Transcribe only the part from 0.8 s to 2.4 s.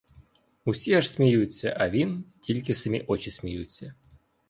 аж сміються, а він—